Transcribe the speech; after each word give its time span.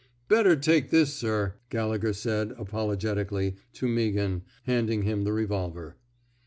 Better 0.27 0.55
take 0.55 0.89
this, 0.89 1.13
sir,'' 1.13 1.53
Gallegher 1.69 2.11
said, 2.11 2.53
apologetically, 2.57 3.57
to 3.73 3.85
Meaghan, 3.87 4.41
handing 4.65 5.03
him 5.03 5.25
the 5.25 5.31
revolver. 5.31 5.95